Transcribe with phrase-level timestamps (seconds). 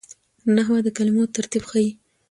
[0.55, 1.89] نحوه د کلمو ترتیب ښيي.